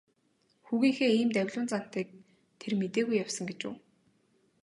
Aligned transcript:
Хүүгийнхээ 0.65 1.11
ийм 1.19 1.29
давилуун 1.33 1.67
зантайг 1.71 2.07
тэр 2.59 2.73
мэдээгүй 2.81 3.17
явсан 3.23 3.45
гэж 3.49 3.59
үү. 3.69 3.75